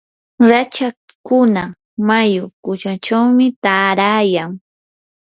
rachakkuna 0.51 1.63
mayu 2.07 2.43
kuchunchawmi 2.63 3.45
taarayan. 3.63 4.51